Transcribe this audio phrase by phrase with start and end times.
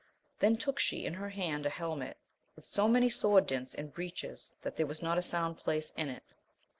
[0.39, 2.17] Then took she in her hand a hel< met,
[2.55, 6.09] with so many sword dints and breaches that there was not a sound place in
[6.09, 6.23] it.